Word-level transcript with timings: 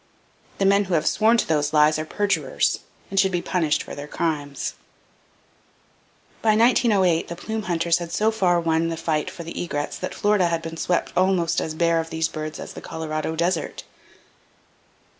The 0.57 0.65
men 0.65 0.85
who 0.85 0.95
have 0.95 1.05
sworn 1.05 1.37
to 1.37 1.45
those 1.47 1.73
lies 1.73 1.99
are 1.99 2.05
perjurers, 2.05 2.79
and 3.11 3.19
should 3.19 3.31
be 3.31 3.39
punished 3.43 3.83
for 3.83 3.93
their 3.93 4.07
crimes. 4.07 4.69
(See 4.69 4.73
Chapter 6.41 6.49
XIII). 6.55 6.57
By 6.57 6.57
1908, 6.63 7.27
the 7.27 7.35
plume 7.35 7.61
hunters 7.61 7.99
had 7.99 8.11
so 8.11 8.31
far 8.31 8.59
won 8.59 8.89
the 8.89 8.97
fight 8.97 9.29
for 9.29 9.43
the 9.43 9.63
egrets 9.63 9.99
that 9.99 10.15
Florida 10.15 10.47
had 10.47 10.63
been 10.63 10.77
swept 10.77 11.13
almost 11.15 11.61
as 11.61 11.75
bare 11.75 11.99
of 11.99 12.09
these 12.09 12.27
birds 12.29 12.59
as 12.59 12.73
the 12.73 12.81
Colorado 12.81 13.35
desert. 13.35 13.83